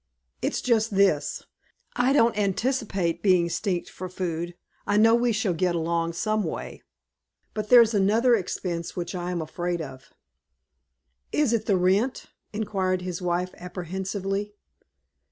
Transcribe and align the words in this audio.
"It's 0.41 0.61
just 0.61 0.95
this, 0.95 1.43
I 1.95 2.11
don't 2.11 2.35
anticipate 2.35 3.21
being 3.21 3.49
stinted 3.49 3.87
for 3.93 4.09
food. 4.09 4.55
I 4.87 4.97
know 4.97 5.13
we 5.13 5.31
shall 5.31 5.53
get 5.53 5.75
along 5.75 6.13
some 6.13 6.43
way; 6.43 6.81
but 7.53 7.69
there's 7.69 7.93
another 7.93 8.33
expense 8.33 8.95
which 8.95 9.13
I 9.13 9.29
am 9.29 9.43
afraid 9.43 9.79
of." 9.79 10.09
"Is 11.31 11.53
it 11.53 11.67
the 11.67 11.77
rent?" 11.77 12.25
inquired 12.51 13.03
his 13.03 13.21
wife, 13.21 13.53
apprehensively. 13.59 14.55